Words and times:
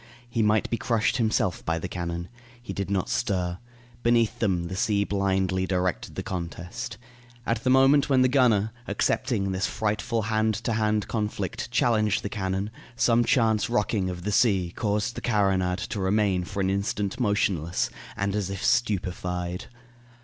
He 0.27 0.41
might 0.41 0.67
be 0.71 0.77
crushed 0.77 1.17
himself 1.17 1.63
by 1.63 1.77
the 1.77 1.87
cannon. 1.87 2.27
He 2.59 2.73
did 2.73 2.89
not 2.89 3.07
stir. 3.07 3.59
Beneath 4.01 4.39
them 4.39 4.63
the 4.63 4.75
sea 4.75 5.03
blindly 5.03 5.67
directed 5.67 6.15
the 6.15 6.23
contest. 6.23 6.97
At 7.45 7.63
the 7.63 7.69
moment 7.69 8.09
when 8.09 8.23
the 8.23 8.27
gunner, 8.27 8.71
accepting 8.87 9.51
this 9.51 9.67
frightful 9.67 10.23
hand 10.23 10.55
to 10.55 10.73
hand 10.73 11.07
conflict, 11.07 11.69
challenged 11.69 12.23
the 12.23 12.29
cannon, 12.29 12.71
some 12.95 13.23
chance 13.23 13.69
rocking 13.69 14.09
of 14.09 14.23
the 14.23 14.31
sea 14.31 14.73
caused 14.75 15.13
the 15.13 15.21
carronade 15.21 15.77
to 15.89 15.99
remain 16.01 16.45
for 16.45 16.61
an 16.61 16.71
instant 16.71 17.19
motionless 17.19 17.91
and 18.17 18.35
as 18.35 18.49
if 18.49 18.65
stupefied. 18.65 19.65